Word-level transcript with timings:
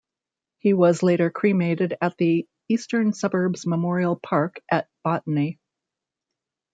He 0.57 0.73
was 0.73 1.03
later 1.03 1.29
cremated 1.29 1.95
at 2.01 2.17
the 2.17 2.47
Eastern 2.67 3.13
Suburbs 3.13 3.67
Memorial 3.67 4.15
Park 4.15 4.59
at 4.67 4.89
Botany. 5.03 5.59